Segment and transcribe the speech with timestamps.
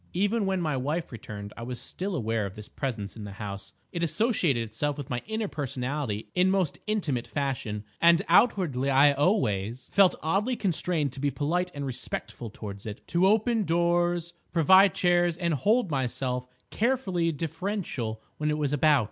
[0.13, 3.71] "Even when my wife returned I was still aware of this Presence in the house;
[3.91, 9.89] it associated itself with my inner personality in most intimate fashion; and outwardly I always
[9.91, 15.53] felt oddly constrained to be polite and respectful towards it—to open doors, provide chairs and
[15.53, 18.99] hold myself carefully deferential when it was about.